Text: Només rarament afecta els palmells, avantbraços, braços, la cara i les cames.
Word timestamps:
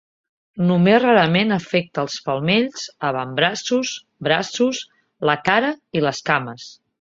Només 0.69 0.95
rarament 1.01 1.55
afecta 1.57 2.01
els 2.05 2.15
palmells, 2.29 2.85
avantbraços, 3.11 3.93
braços, 4.29 4.81
la 5.33 5.37
cara 5.51 5.71
i 6.01 6.05
les 6.09 6.25
cames. 6.33 6.67